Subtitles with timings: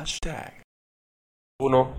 [0.00, 0.62] Hashtag.
[1.60, 1.94] Uno.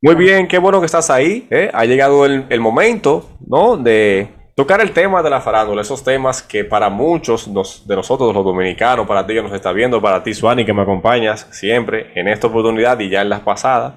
[0.00, 1.46] Muy bien, qué bueno que estás ahí.
[1.50, 1.70] ¿eh?
[1.74, 3.76] Ha llegado el, el momento, ¿no?
[3.76, 7.52] De tocar el tema de la farándula, esos temas que para muchos
[7.86, 10.80] de nosotros, los dominicanos, para ti que nos está viendo, para ti, Suani, que me
[10.82, 13.96] acompañas siempre en esta oportunidad y ya en las pasadas,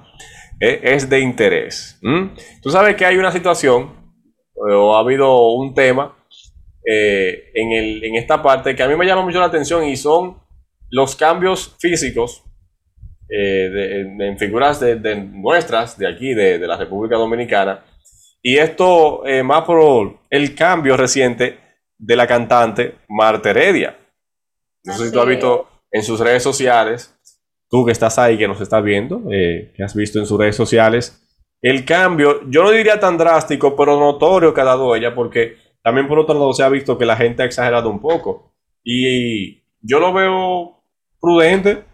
[0.60, 1.98] eh, es de interés.
[2.62, 4.12] Tú sabes que hay una situación,
[4.56, 6.18] eh, o ha habido un tema
[6.84, 9.96] eh, en, el, en esta parte que a mí me llama mucho la atención y
[9.96, 10.36] son
[10.90, 12.44] los cambios físicos
[13.30, 17.84] en figuras de, nuestras, de aquí, de, de la República Dominicana,
[18.42, 21.58] y esto eh, más por el cambio reciente
[21.98, 23.98] de la cantante Marta Heredia.
[24.84, 27.14] No sé si tú has visto en sus redes sociales,
[27.68, 30.56] tú que estás ahí, que nos estás viendo, eh, que has visto en sus redes
[30.56, 31.22] sociales,
[31.60, 36.08] el cambio, yo no diría tan drástico, pero notorio que ha dado ella, porque también
[36.08, 38.54] por otro lado se ha visto que la gente ha exagerado un poco.
[38.82, 40.82] Y yo lo veo
[41.20, 41.84] prudente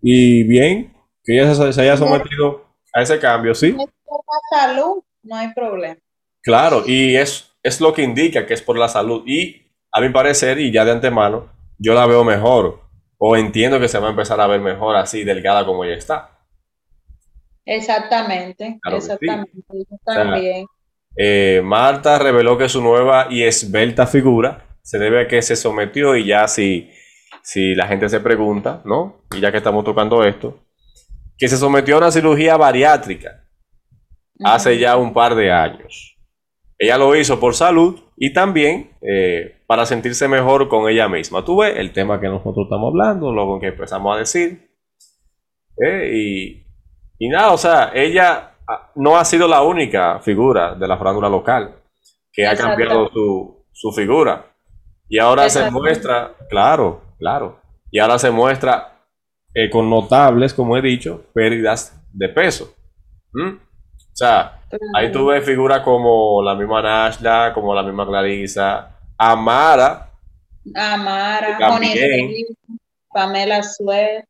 [0.00, 0.94] y bien
[1.24, 3.76] que ella se, haya sometido a ese cambio, ¿sí?
[4.50, 5.96] salud no hay problema.
[6.42, 9.22] Claro, y es, es lo que indica que es por la salud.
[9.26, 12.80] Y a mi parecer, y ya de antemano, yo la veo mejor.
[13.18, 16.38] O entiendo que se va a empezar a ver mejor así, delgada como ella está.
[17.64, 19.52] Exactamente, exactamente.
[20.04, 20.66] también.
[21.16, 26.16] Eh, Marta reveló que su nueva y esbelta figura se debe a que se sometió
[26.16, 26.90] y ya si,
[27.48, 29.22] si la gente se pregunta, ¿no?
[29.34, 30.58] Y ya que estamos tocando esto,
[31.38, 33.42] que se sometió a una cirugía bariátrica
[34.44, 36.18] hace ya un par de años.
[36.76, 41.42] Ella lo hizo por salud y también eh, para sentirse mejor con ella misma.
[41.42, 44.70] Tú ves el tema que nosotros estamos hablando, lo que empezamos a decir.
[45.78, 46.66] Eh, y,
[47.18, 51.30] y, nada, o sea, ella ah, no ha sido la única figura de la farándula
[51.30, 51.76] local
[52.30, 54.54] que ha cambiado su, su, figura.
[55.08, 59.04] Y ahora se muestra, claro, claro, y ahora se muestra
[59.54, 62.74] eh, con notables, como he dicho, pérdidas de peso.
[63.32, 63.56] ¿Mm?
[63.56, 64.60] O sea,
[64.94, 70.10] ahí tú ves figuras como la misma Nashla, como la misma Clarisa, Amara.
[70.74, 71.58] Amara,
[73.12, 74.24] Pamela Suez.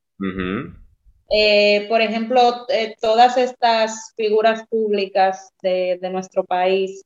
[1.31, 7.05] Eh, por ejemplo, eh, todas estas figuras públicas de, nuestro país,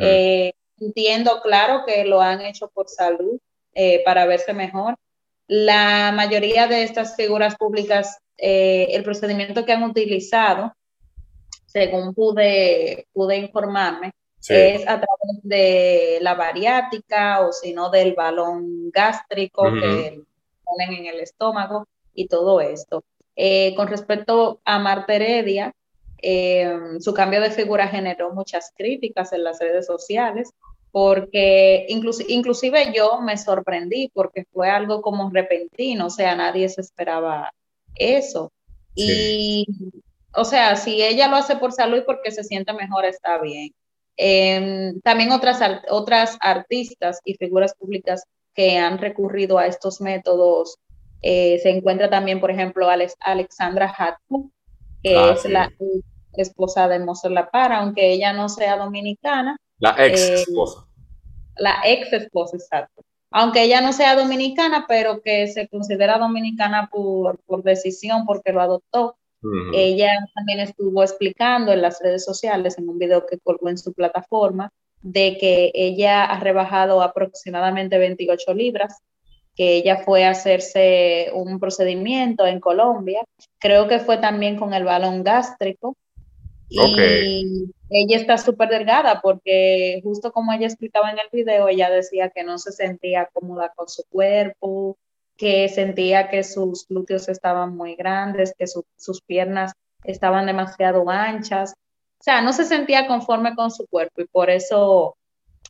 [0.00, 3.38] eh, entiendo claro que lo han hecho por salud,
[4.04, 4.96] para verse mejor.
[5.46, 10.72] La mayoría de estas figuras públicas, el procedimiento que han utilizado
[11.74, 14.12] según pude, pude informarme,
[14.48, 20.22] es a través de la bariátrica o si no del balón gástrico que
[20.62, 23.02] ponen en el estómago y todo esto.
[23.34, 25.74] Eh, con respecto a Marta Heredia,
[26.22, 30.52] eh, su cambio de figura generó muchas críticas en las redes sociales
[30.94, 37.52] porque inclusive yo me sorprendí porque fue algo como repentino, o sea, nadie se esperaba
[37.96, 38.52] eso.
[38.94, 39.66] Y
[40.36, 43.72] o sea, si ella lo hace por salud y porque se siente mejor, está bien.
[44.16, 45.58] Em, también otras,
[45.90, 48.22] otras artistas y figuras públicas
[48.54, 50.78] que han recurrido a estos métodos,
[51.22, 52.86] eh, se encuentra también, por ejemplo,
[53.18, 54.52] Alexandra Hatton,
[55.02, 55.72] que ah, es la
[56.34, 59.56] esposa de Mozart La Para, aunque ella no sea dominicana.
[59.78, 60.86] La ex eh, esposa.
[61.56, 63.02] la ex esposa, exacto.
[63.30, 68.60] Aunque ella no sea dominicana, pero que se considera dominicana por, por decisión, porque lo
[68.60, 69.16] adoptó.
[69.74, 73.92] Ella también estuvo explicando en las redes sociales, en un video que colgó en su
[73.92, 74.70] plataforma,
[75.02, 79.02] de que ella ha rebajado aproximadamente 28 libras,
[79.54, 83.22] que ella fue a hacerse un procedimiento en Colombia,
[83.58, 85.96] creo que fue también con el balón gástrico.
[86.68, 92.30] Y ella está súper delgada porque justo como ella explicaba en el video, ella decía
[92.30, 94.96] que no se sentía cómoda con su cuerpo,
[95.36, 99.72] que sentía que sus glúteos estaban muy grandes, que sus piernas
[100.04, 101.74] estaban demasiado anchas.
[102.18, 105.16] O sea, no se sentía conforme con su cuerpo y por eso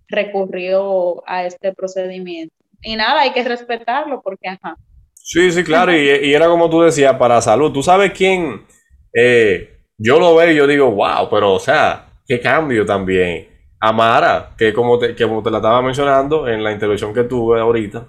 [0.09, 2.55] recurrió a este procedimiento.
[2.83, 4.77] Y nada, hay que respetarlo porque, ajá.
[5.15, 7.73] Sí, sí, claro, y, era como tú decías, para salud.
[7.73, 8.67] ¿Tú sabes quién?
[9.15, 13.49] Eh, yo lo veo y yo digo, wow, pero o sea, qué cambio también.
[13.81, 17.61] Amara, que como te, que como te la estaba mencionando en la intervención que tuve
[17.61, 18.07] ahorita,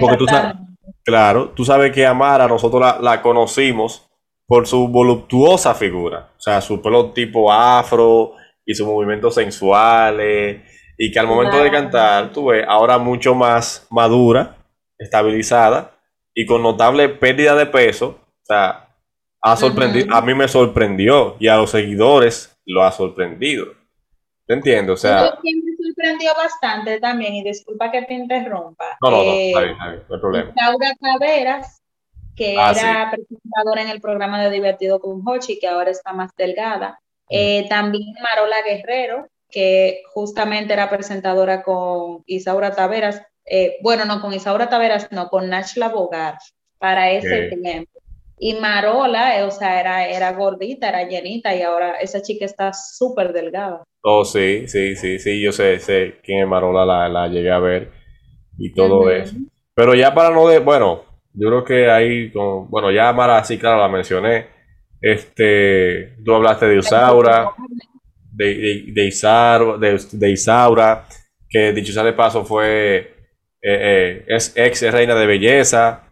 [0.00, 0.54] porque tú sabes,
[1.02, 4.06] claro, tú sabes que Amara nosotros la, conocimos
[4.46, 8.32] por su voluptuosa figura, o sea, su pelo tipo afro
[8.66, 10.60] y sus movimientos sensuales,
[10.98, 14.56] y que al momento de cantar, tú ves, ahora mucho más madura,
[14.98, 15.92] estabilizada
[16.34, 18.87] y con notable pérdida de peso, o sea,
[19.40, 23.66] ha sorprendido, a mí me sorprendió y a los seguidores lo ha sorprendido.
[24.46, 24.94] ¿Te entiendo?
[24.94, 25.38] O sea
[25.98, 28.96] sorprendió bastante también, y disculpa que te interrumpa.
[29.02, 30.52] No, no, no, eh, está bien, no hay problema.
[30.56, 31.82] Laura Caveras,
[32.36, 36.30] que ah, era presentadora en el programa de Divertido con Hochi, que ahora está más
[36.36, 37.00] delgada.
[37.30, 44.32] Eh, también Marola Guerrero, que justamente era presentadora con Isaura Taveras, eh, bueno, no con
[44.32, 46.38] Isaura Taveras, no, con Nachla Bogar,
[46.78, 47.97] para ese tiempo.
[48.40, 52.72] Y Marola, eh, o sea, era, era gordita, era llenita, y ahora esa chica está
[52.72, 53.82] súper delgada.
[54.02, 57.58] Oh, sí, sí, sí, sí, yo sé, sé quién es Marola, la, la llegué a
[57.58, 57.90] ver
[58.56, 59.34] y todo eso.
[59.74, 63.58] Pero ya para no de, bueno, yo creo que ahí, con, bueno, ya Mara, sí,
[63.58, 64.46] claro, la mencioné.
[65.00, 67.52] Este, tú hablaste de Isaura,
[68.32, 68.54] de,
[68.92, 71.06] de, de, Isaura,
[71.48, 73.08] que dicho sea de paso fue, eh,
[73.62, 76.07] eh, es ex reina de belleza.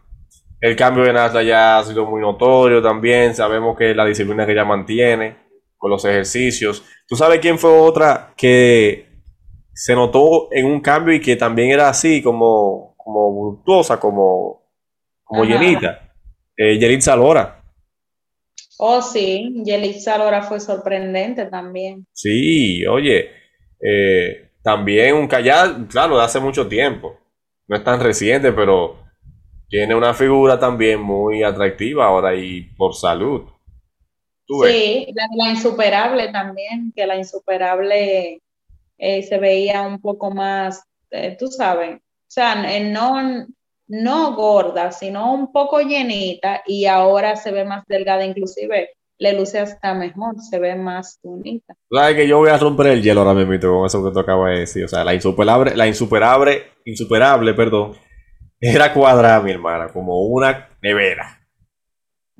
[0.59, 3.35] El cambio de Nasla ya ha sido muy notorio también.
[3.35, 5.37] Sabemos que la disciplina que ella mantiene
[5.77, 6.83] con los ejercicios.
[7.07, 9.07] ¿Tú sabes quién fue otra que
[9.73, 14.67] se notó en un cambio y que también era así, como, como voluptuosa, como
[15.27, 16.13] como llenita.
[16.55, 17.61] Eh, Yelitza Lora.
[18.79, 22.07] Oh, sí, Yelitza Lora fue sorprendente también.
[22.13, 23.29] Sí, oye,
[23.79, 27.19] eh, también un callado, claro, de hace mucho tiempo.
[27.67, 28.97] No es tan reciente, pero
[29.69, 33.43] tiene una figura también muy atractiva ahora y por salud.
[34.47, 38.41] Sí, la, insuperable también, que la insuperable
[38.97, 43.45] eh, se veía un poco más, eh, tú sabes, o sea, no,
[43.87, 49.59] no gorda, sino un poco llenita y ahora se ve más delgada, inclusive le luce
[49.59, 51.73] hasta mejor, se ve más bonita.
[51.91, 54.51] Sabes que yo voy a romper el hielo ahora mismo con eso que tú acabas
[54.51, 57.97] de decir, o sea, la insuperable, la insuperable, insuperable, perdón,
[58.59, 61.47] era cuadrada, mi hermana, como una nevera.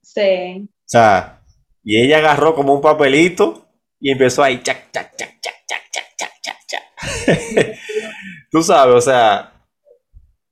[0.02, 0.68] Sí.
[0.68, 1.42] O sea,
[1.84, 3.68] y ella agarró como un papelito
[4.00, 7.78] y empezó ahí, chac, chac, chac, chac, chac, chac, chac, chac.
[8.52, 9.54] Tú sabes, o sea,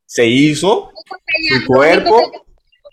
[0.05, 0.91] se hizo
[1.49, 2.31] su cuerpo.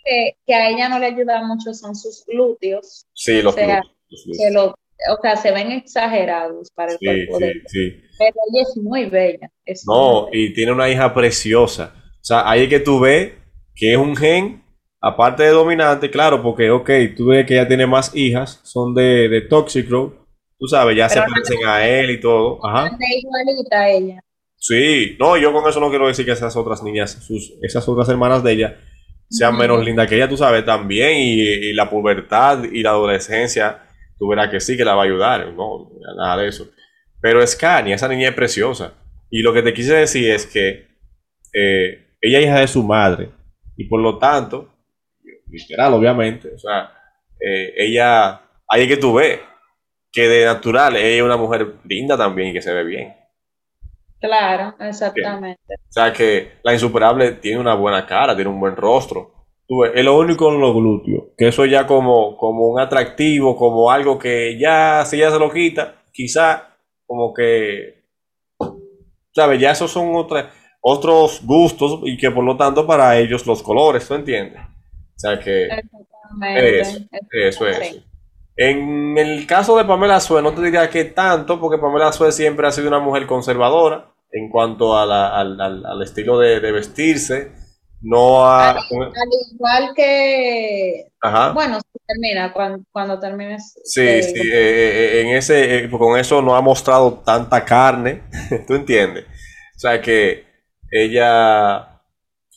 [0.04, 3.06] Que, a ella no le ayuda mucho son sus glúteos.
[3.12, 4.74] Sí, los, glúteos,
[5.10, 7.62] o sea, se ven exagerados para el cuerpo de ella.
[8.19, 9.50] Pero ella es muy bella.
[9.86, 12.01] no, y tiene una hija preciosa.
[12.22, 13.32] O sea, ahí es que tú ves
[13.74, 14.62] que es un gen,
[15.00, 19.28] aparte de dominante, claro, porque, ok, tú ves que ella tiene más hijas, son de,
[19.28, 20.26] de Toxicro,
[20.56, 22.64] tú sabes, ya se parecen a él y todo.
[22.64, 22.96] Ajá.
[22.96, 24.22] igualita ella.
[24.54, 28.08] Sí, no, yo con eso no quiero decir que esas otras niñas, sus, esas otras
[28.08, 28.80] hermanas de ella,
[29.28, 33.82] sean menos lindas que ella, tú sabes, también, y, la pubertad y la adolescencia,
[34.16, 36.69] tú verás que sí, que la va a ayudar, no, nada de eso.
[37.20, 38.94] Pero es Kanye, esa niña es preciosa.
[39.30, 40.86] Y lo que te quise decir es que
[41.52, 43.30] eh, ella es hija de su madre,
[43.76, 44.69] y por lo tanto,
[45.50, 46.92] literal, obviamente, o sea,
[47.38, 49.40] eh, ella, ahí que tú ves
[50.12, 53.14] que de natural ella es una mujer linda también y que se ve bien.
[54.20, 55.74] Claro, exactamente.
[55.74, 59.32] O sea que la insuperable tiene una buena cara, tiene un buen rostro.
[59.66, 63.90] Tú es lo único en los glúteos, que eso ya como, como un atractivo, como
[63.90, 66.76] algo que ya, si ya se lo quita, quizá
[67.06, 68.04] como que,
[69.34, 69.60] ¿sabes?
[69.60, 70.14] Ya esos son
[70.82, 74.61] otros gustos y que por lo tanto para ellos los colores, ¿tú entiendes?
[74.61, 75.69] O sea que
[76.56, 76.99] eso,
[77.31, 78.02] eso es.
[78.56, 82.67] En el caso de Pamela Sue, no te diría que tanto, porque Pamela Sue siempre
[82.67, 87.52] ha sido una mujer conservadora en cuanto a al, estilo de, vestirse.
[88.00, 88.76] No al,
[89.55, 91.12] igual que.
[91.55, 93.79] Bueno, termina, cuando, cuando termines.
[93.84, 98.24] Sí, eh, sí, eh, eh, en ese, con eso no ha mostrado tanta carne,
[98.67, 99.24] ¿tú entiendes?
[99.77, 100.52] O sea que
[100.93, 102.01] ella.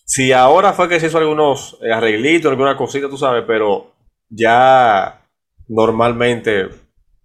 [0.06, 3.96] Si ahora fue que se hizo algunos arreglitos, alguna cosita, tú sabes, pero
[4.30, 5.26] ya
[5.68, 6.68] normalmente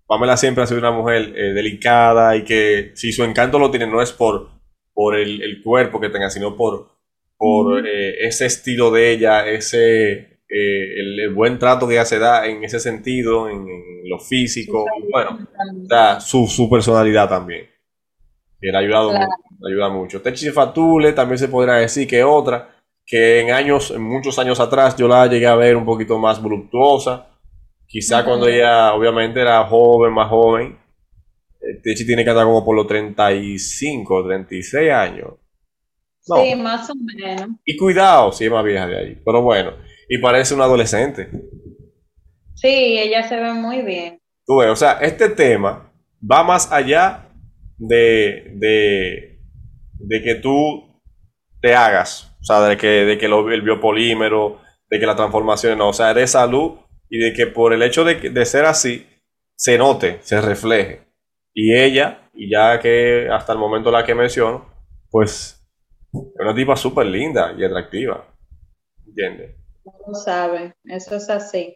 [0.07, 3.87] Pamela siempre ha sido una mujer eh, delicada y que si su encanto lo tiene
[3.87, 4.49] no es por,
[4.93, 6.89] por el, cuerpo que tenga, sino por,
[7.37, 12.47] por eh, ese estilo de ella, ese eh, el, buen trato que ella se da
[12.47, 13.67] en ese sentido, en,
[14.09, 15.47] lo físico, bueno,
[16.21, 17.69] su, su, personalidad también.
[18.61, 19.13] Que le ha ayudado
[19.67, 20.23] ayuda mucho.
[20.23, 24.97] Techi Fatule también se podrá decir que otra, que en años, en muchos años atrás
[24.97, 27.31] yo la llegué a ver un poquito más voluptuosa
[27.91, 30.79] Quizá cuando ella obviamente era joven, más joven,
[31.83, 35.31] Techi tiene que estar como por los 35, 36 años.
[36.21, 37.49] Sí, más o menos.
[37.65, 39.23] Y cuidado, si es más vieja de ahí.
[39.25, 39.73] Pero bueno,
[40.09, 41.31] y parece una adolescente.
[42.55, 44.21] Sí, ella se ve muy bien.
[44.47, 47.27] Tú ves, o sea, este tema va más allá
[47.77, 49.30] de, de,
[50.01, 51.01] de que tú
[51.61, 55.91] te hagas, o sea, de que, de que el biopolímero, de que la transformación, no,
[55.91, 56.79] o sea, de salud
[57.09, 59.07] y de que por el hecho de, ser así,
[59.57, 61.03] se note, se refleje.
[61.53, 64.67] Y ella, y ya que hasta el momento la que menciono,
[65.11, 65.63] pues
[66.13, 68.27] es una tipa súper linda y atractiva.
[69.07, 69.57] ¿Entiendes?
[70.07, 71.75] lo sabe, eso es así.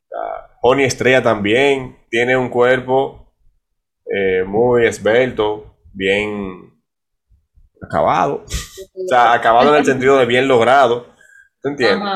[0.63, 3.33] Pony Estrella también tiene un cuerpo
[4.07, 6.74] eh, muy esbelto, bien
[7.81, 8.45] acabado.
[8.45, 11.07] o sea, acabado en el sentido de bien logrado.
[11.63, 12.09] ¿Te entiendes?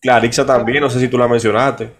[0.00, 1.92] Clarissa también, no sé si tú la mencionaste.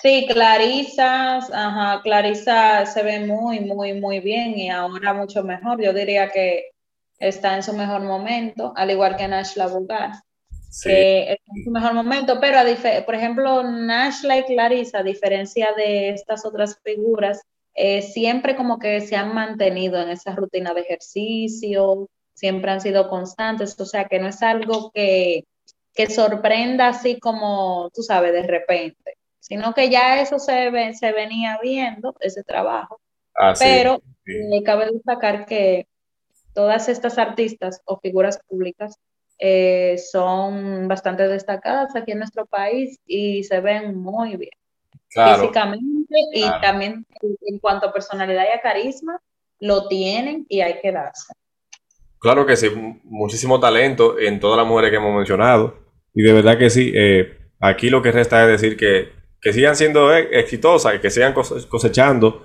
[0.00, 5.82] Sí, Clarissa, ajá, Clarissa se ve muy, muy, muy bien y ahora mucho mejor.
[5.82, 6.70] Yo diría que
[7.18, 10.12] está en su mejor momento, al igual que Nash La Vulgar,
[10.82, 15.70] que está en su mejor momento, pero a por ejemplo, Nash y Clarissa, a diferencia
[15.76, 17.42] de estas otras figuras,
[17.80, 23.08] eh, siempre como que se han mantenido en esa rutina de ejercicio, siempre han sido
[23.08, 25.44] constantes, o sea que no es algo que,
[25.94, 31.60] que sorprenda así como, tú sabes, de repente, sino que ya eso se, se venía
[31.62, 33.00] viendo, ese trabajo.
[33.36, 35.86] Ah, pero eh, cabe destacar que
[36.54, 38.96] todas estas artistas o figuras públicas
[39.38, 44.57] eh, son bastante destacadas aquí en nuestro país y se ven muy bien
[45.08, 45.84] físicamente
[46.34, 49.20] y también en cuanto a personalidad y a carisma
[49.60, 51.32] lo tienen y hay que darse.
[52.20, 52.68] Claro que sí,
[53.04, 55.78] muchísimo talento en todas las mujeres que hemos mencionado
[56.14, 59.76] y de verdad que sí, eh, aquí lo que resta es decir que, que sigan
[59.76, 62.44] siendo e, exitosas y que sigan cosechando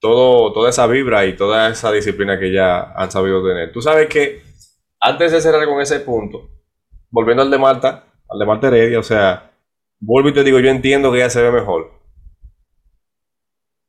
[0.00, 3.72] todo, toda esa vibra y toda esa disciplina que ya han sabido tener.
[3.72, 4.42] Tú sabes que
[5.00, 6.48] antes de cerrar con ese punto,
[7.10, 9.52] volviendo al de Marta, al de Marta Heredia, o sea,
[9.98, 11.99] vuelvo y te digo, yo entiendo que ella se ve mejor.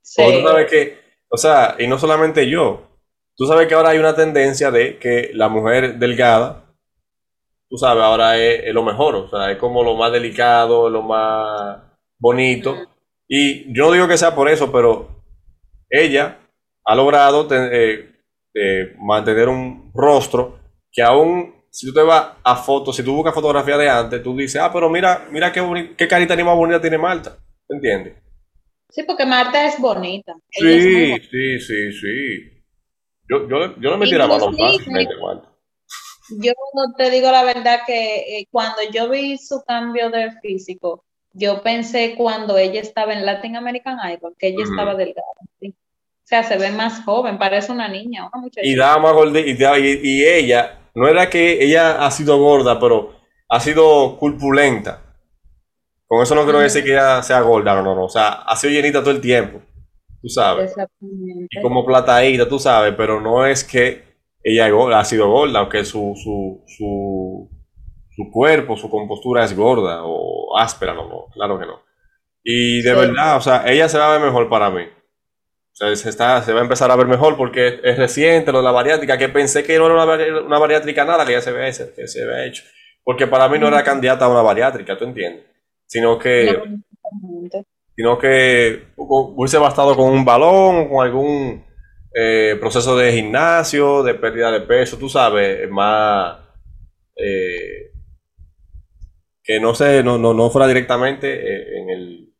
[0.01, 0.21] Sí.
[0.23, 2.87] tú sabes que, o sea, y no solamente yo,
[3.35, 6.65] tú sabes que ahora hay una tendencia de que la mujer delgada,
[7.69, 11.81] tú sabes, ahora es, lo mejor, o sea, es como lo más delicado, lo más
[12.19, 12.75] bonito.
[13.27, 15.23] Y yo no digo que sea por eso, pero
[15.89, 16.39] ella
[16.85, 18.11] ha logrado eh,
[18.53, 20.59] eh, mantener un rostro
[20.91, 24.35] que aún si tú te vas a fotos, si tú buscas fotografía de antes, tú
[24.35, 27.37] dices, ah, pero mira, mira qué, qué carita ni más bonita tiene Marta.
[27.69, 28.15] ¿Entiendes?
[28.91, 30.35] Sí, porque Marta es bonita.
[30.49, 32.63] Sí, sí, sí, sí.
[33.29, 35.49] Yo, yo, yo no me tiraba los fácilmente, Marta.
[36.41, 36.53] Yo
[36.97, 42.15] te digo la verdad que eh, cuando yo vi su cambio de físico, yo pensé
[42.15, 45.25] cuando ella estaba en Latin American Idol, que ella estaba delgada.
[45.59, 45.73] ¿sí?
[46.31, 48.65] sea, se ve más joven, parece una niña, una muchacha.
[48.65, 53.13] Y da más gordita, y, ella, no era que ella ha sido gorda, pero
[53.49, 55.10] ha sido culpulenta.
[56.11, 58.03] Con eso no quiero decir que ella sea gorda, no, no, no.
[58.03, 59.61] O sea, ha sido llenita todo el tiempo,
[60.21, 60.71] tú sabes.
[60.71, 61.47] Exactamente.
[61.49, 64.03] Y como platadita, tú sabes, pero no es que
[64.43, 67.49] ella ha sido gorda, aunque su, su, su,
[68.09, 71.79] su cuerpo, su compostura es gorda o áspera, no, no, claro que no.
[72.43, 74.83] Y de verdad, o sea, ella se va a ver mejor para mí
[75.71, 78.71] se, está, se va a empezar a ver mejor porque es reciente lo de la
[78.71, 82.07] bariátrica, que pensé que no era una, una bariátrica nada que ya se ve, que
[82.07, 82.63] se había hecho.
[83.03, 85.45] Porque para mí no era candidata a una bariátrica, ¿tú entiendes?
[85.91, 86.47] Sino que,
[87.97, 91.65] sino que hubiese bastado con un balón, con algún
[92.15, 96.37] eh, proceso de gimnasio, de pérdida de peso, tú sabes, más...
[97.17, 97.91] Eh,
[99.43, 102.33] que no sé, no, no, no fuera directamente eh, en el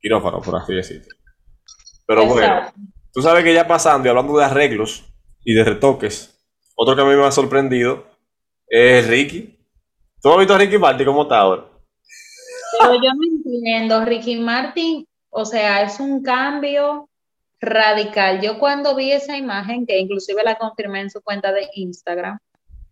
[0.00, 1.12] quirófano, por así decirlo.
[2.06, 2.72] Pero bueno,
[3.12, 5.12] tú sabes que ya pasando y hablando de arreglos
[5.42, 6.38] y de retoques,
[6.76, 8.06] otro que a mí me ha sorprendido
[8.68, 9.58] es Ricky.
[10.22, 11.75] ¿Tú has visto a Ricky Martin cómo está ahora?
[12.80, 17.08] Pero yo no entiendo, Ricky Martin, o sea, es un cambio
[17.60, 18.40] radical.
[18.40, 22.38] Yo cuando vi esa imagen, que inclusive la confirmé en su cuenta de Instagram,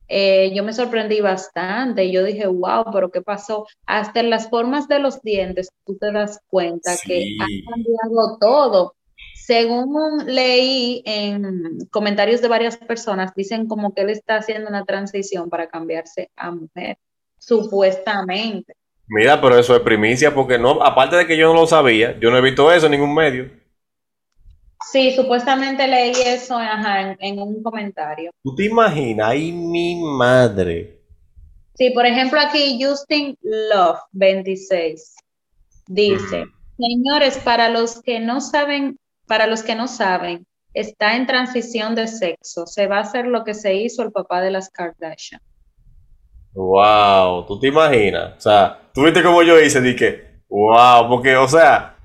[0.08, 2.10] eh, yo me sorprendí bastante.
[2.10, 3.66] Yo dije, wow, pero ¿qué pasó?
[3.86, 8.94] Hasta en las formas de los dientes, tú te das cuenta que ha cambiado todo
[9.44, 15.50] según leí en comentarios de varias personas, dicen como que él está haciendo una transición
[15.50, 16.96] para cambiarse a mujer,
[17.38, 18.74] supuestamente.
[19.06, 22.30] Mira, pero eso es primicia, porque no, aparte de que yo no lo sabía, yo
[22.30, 23.50] no he visto eso en ningún medio.
[24.90, 28.30] Sí, supuestamente leí eso en, un comentario.
[28.42, 29.30] ¿Tú te imaginas?
[29.30, 31.00] ¡Ay, mi madre!
[31.74, 35.16] Sí, por ejemplo, aquí Justin Love 26
[35.88, 36.44] dice,
[36.78, 38.96] señores, para los que no saben
[39.26, 42.66] para los que no saben, está en transición de sexo.
[42.66, 45.40] Se va a hacer lo que se hizo el papá de las Kardashian.
[46.54, 48.36] Wow, ¿tú te imaginas?
[48.38, 51.96] O sea, tú viste como yo hice, dije, wow, porque, o sea,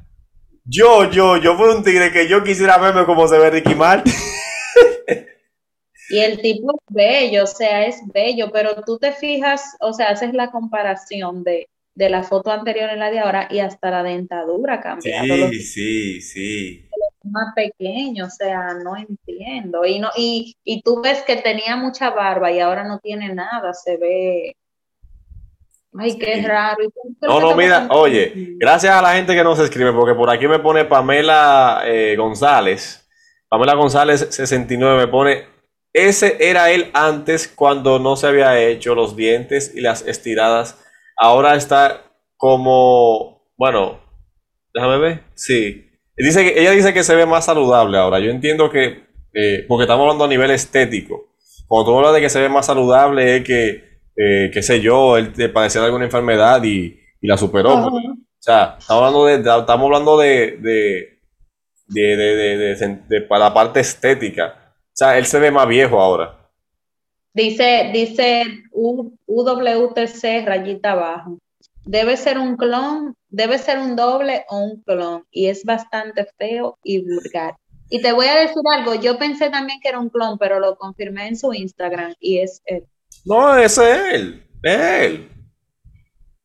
[0.65, 4.12] yo, yo, yo fui un tigre que yo quisiera verme como se ve Ricky Martin.
[6.10, 10.10] y el tipo es bello, o sea, es bello, pero tú te fijas, o sea,
[10.10, 14.01] haces la comparación de, de la foto anterior en la de ahora y hasta la
[14.01, 15.50] dentadura ha cambiado.
[15.50, 16.89] Sí, sí, sí
[17.31, 19.86] más pequeño, o sea, no entiendo.
[19.86, 23.74] Y, no, y, y tú ves que tenía mucha barba y ahora no tiene nada,
[23.74, 24.55] se ve.
[25.98, 26.77] Ay, qué raro.
[27.21, 30.59] No, no, mira, oye, gracias a la gente que nos escribe, porque por aquí me
[30.59, 33.07] pone Pamela eh, González.
[33.48, 35.45] Pamela González 69 me pone,
[35.91, 40.79] ese era él antes cuando no se había hecho los dientes y las estiradas.
[41.17, 42.03] Ahora está
[42.38, 44.00] como, bueno,
[44.74, 45.88] déjame ver, sí.
[46.19, 48.19] Dice que, ella dice que se ve más saludable ahora.
[48.19, 51.29] Yo entiendo que, eh, porque estamos hablando a nivel estético.
[51.67, 53.89] Cuando tú hablas de que se ve más saludable es que
[54.21, 57.88] eh, qué sé yo, él te de alguna enfermedad y, la superó.
[57.88, 57.91] O
[58.38, 61.19] sea, estamos hablando de, estamos hablando de, de,
[61.88, 64.73] de, la parte estética.
[64.88, 66.38] O sea, él se ve más viejo ahora.
[67.33, 71.38] Dice, dice UWTC rayita abajo.
[71.89, 75.25] Debe ser un clon, debe ser un doble o un clon.
[75.31, 77.55] Y es bastante feo y vulgar.
[77.89, 80.77] Y te voy a decir algo, yo pensé también que era un clon, pero lo
[80.77, 82.84] confirmé en su Instagram y es él.
[83.25, 84.48] No, ese es él.
[84.62, 85.29] él.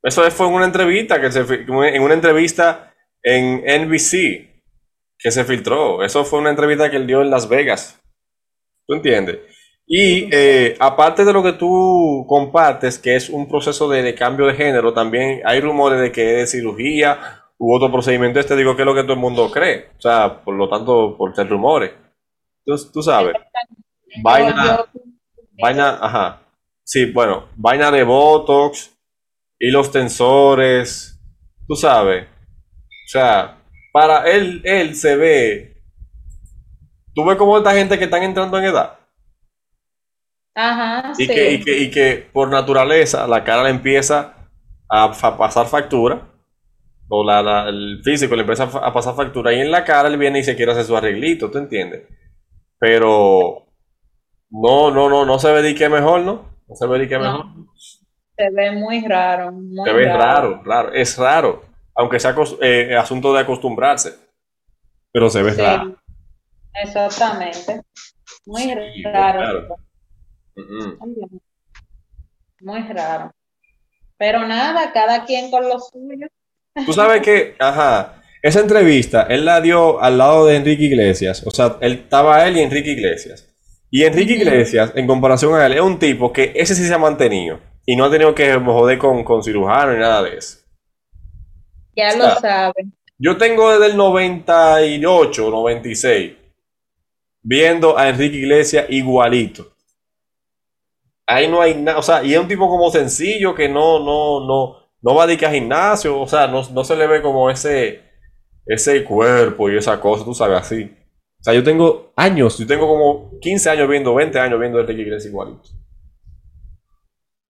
[0.02, 4.48] Eso fue en una entrevista que se en una entrevista en NBC
[5.18, 6.02] que se filtró.
[6.02, 8.00] Eso fue una entrevista que él dio en Las Vegas.
[8.86, 9.40] ¿Tú entiendes?
[9.86, 14.54] Y eh, aparte de lo que tú compartes, que es un proceso de, cambio de
[14.54, 18.40] género, también hay rumores de que es cirugía u otro procedimiento.
[18.40, 19.90] Este digo que es lo que todo el mundo cree.
[19.98, 21.92] O sea, por lo tanto, por ser rumores.
[22.64, 23.34] Entonces, tú sabes.
[24.22, 24.86] Vaina,
[25.60, 26.40] vaina, ajá.
[26.82, 28.94] Sí, bueno, vaina de Botox
[29.58, 31.18] y los tensores,
[31.66, 32.24] tú sabes.
[32.24, 33.58] O sea,
[33.92, 35.82] para él, él se ve.
[37.14, 38.98] Tú ves como esta gente que están entrando en edad.
[40.54, 44.34] Ajá, y, que, y, que, y que por naturaleza la cara le empieza
[44.88, 46.30] a pasar factura.
[47.08, 49.52] O la, el físico le empieza a pasar factura.
[49.52, 52.02] Y en la cara él viene y se quiere hacer su arreglito, ¿tú entiendes?
[52.78, 53.66] Pero
[54.50, 56.54] no, no, no, no se ve de qué mejor, ¿no?
[56.66, 57.46] No se ve mejor.
[58.36, 59.52] Se ve muy raro.
[59.84, 60.62] se ve raro.
[60.64, 61.62] raro, Es raro.
[61.94, 64.14] Aunque sea eh, asunto de acostumbrarse.
[65.12, 65.96] Pero se ve raro.
[66.74, 67.82] Exactamente.
[68.46, 68.74] Muy
[69.04, 69.76] raro.
[72.60, 73.32] Muy raro.
[74.16, 76.26] Pero nada, cada quien con lo suyo.
[76.86, 81.42] Tú sabes que, ajá, esa entrevista él la dio al lado de Enrique Iglesias.
[81.46, 83.48] O sea, él estaba él y Enrique Iglesias.
[83.90, 86.98] Y Enrique Iglesias, en comparación a él, es un tipo que ese sí se ha
[86.98, 90.58] mantenido y no ha tenido que joder con, con cirujano ni nada de eso.
[91.96, 92.92] Ya lo saben.
[93.18, 96.32] Yo tengo desde el 98, 96,
[97.42, 99.73] viendo a Enrique Iglesias igualito.
[101.26, 104.46] Ahí no hay nada, o sea, y es un tipo como sencillo que no, no,
[104.46, 108.02] no, no va a dedicar gimnasio, o sea, no, no se le ve como ese,
[108.66, 110.94] ese cuerpo y esa cosa, tú sabes, así.
[111.40, 115.02] O sea, yo tengo años, yo tengo como 15 años viendo, 20 años viendo Enrique
[115.02, 115.68] Iglesias igualito.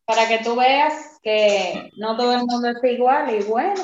[0.07, 3.81] Para que tú veas que no todo el mundo es igual y bueno,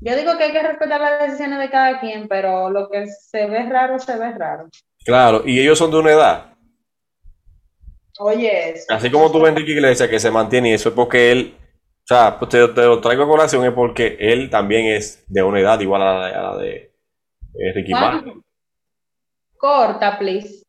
[0.00, 3.46] yo digo que hay que respetar las decisiones de cada quien, pero lo que se
[3.46, 4.68] ve raro, se ve raro.
[5.04, 6.55] Claro, y ellos son de una edad.
[8.18, 11.54] Oye, así como tú ves Enrique Iglesias que se mantiene y eso es porque él,
[11.58, 15.60] o sea, pues te, lo traigo a colación es porque él también es de una
[15.60, 16.94] edad igual a la, de
[17.54, 18.42] Enrique Martin.
[19.58, 20.64] Corta, please.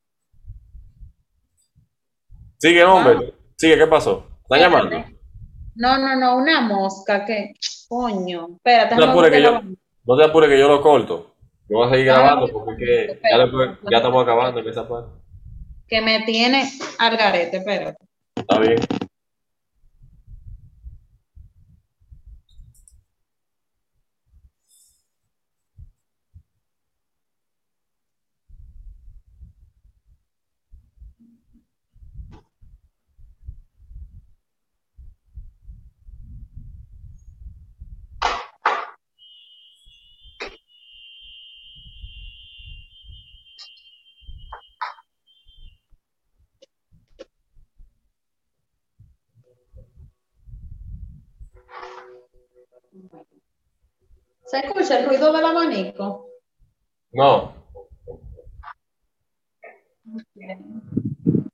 [2.57, 3.33] Sigue, hombre.
[3.55, 4.27] Sigue, ¿qué pasó?
[4.43, 5.05] ¿Están llamando?
[5.75, 7.53] No, no, no, una mosca que.
[7.87, 8.47] Coño.
[8.55, 9.61] Espérate, no te apures que yo,
[10.05, 11.35] no te apures que yo lo corto.
[11.69, 13.37] Yo voy a seguir ah, grabando porque ya,
[13.91, 15.11] ya estamos acabando en esa parte.
[15.87, 16.69] Que me tiene
[16.99, 17.97] al garete, espérate.
[18.35, 18.79] Está bien.
[54.45, 56.29] ¿Se escucha el ruido del abanico?
[57.11, 57.53] No.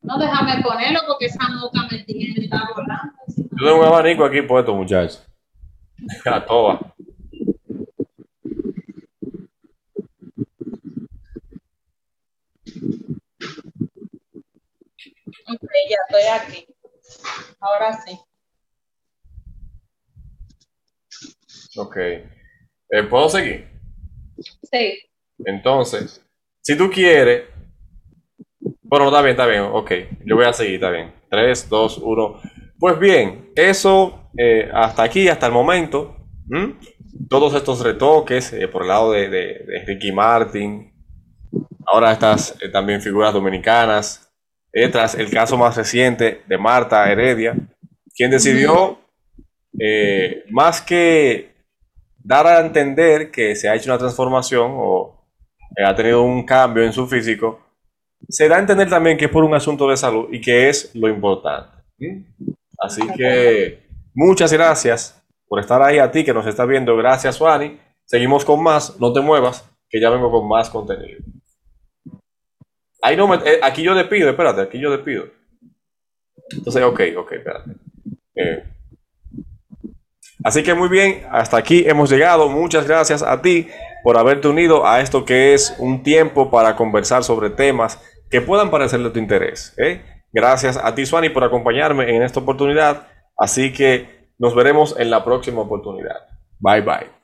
[0.02, 3.14] No, déjame ponerlo porque esa nota me tiene, está volando.
[3.28, 5.26] Yo tengo un abanico aquí puesto, muchachos.
[6.26, 6.94] A toa.
[15.48, 16.68] Ok, ya estoy aquí.
[17.60, 18.20] Ahora sí.
[21.76, 21.98] Ok.
[21.98, 23.68] Eh, ¿Puedo seguir?
[24.72, 25.00] Sí.
[25.46, 26.24] Entonces,
[26.62, 27.44] si tú quieres.
[28.82, 29.64] Bueno, está bien, está bien.
[29.64, 29.92] Ok,
[30.26, 31.12] yo voy a seguir, está bien.
[31.30, 32.42] 3, 2, 1.
[32.78, 36.18] Pues bien, eso eh, hasta aquí, hasta el momento,
[37.30, 40.92] todos estos retoques eh, por el lado de, Ricky Martin,
[41.86, 44.32] ahora estas eh, también figuras dominicanas,
[44.92, 47.56] tras el caso más reciente de Marta Heredia,
[48.16, 49.00] quien decidió,
[50.50, 51.53] más que
[52.24, 55.24] dar a entender que se ha hecho una transformación o
[55.86, 57.60] ha tenido un cambio en su físico,
[58.30, 60.94] se da a entender también que es por un asunto de salud y que es
[60.96, 61.78] lo importante.
[62.80, 63.84] Así que
[64.14, 66.96] muchas gracias por estar ahí a ti que nos está viendo.
[66.96, 67.80] Gracias, Suani.
[68.06, 69.00] Seguimos con más.
[69.00, 71.20] No te muevas, que ya vengo con más contenido.
[73.02, 75.26] Ahí no eh, aquí yo despido, espérate, aquí yo despido.
[76.52, 77.72] Entonces, ok, ok, espérate.
[78.36, 78.64] Eh,
[80.44, 82.50] así que muy bien, hasta aquí hemos llegado.
[82.50, 83.68] Muchas gracias a ti
[84.04, 88.70] por haberte unido a esto que es un tiempo para conversar sobre temas que puedan
[88.70, 89.74] parecer de tu interés.
[89.78, 90.02] ¿eh?
[90.32, 93.08] Gracias a ti, Suani, por acompañarme en esta oportunidad.
[93.38, 96.18] Así que nos veremos en la próxima oportunidad.
[96.60, 97.23] Bye bye.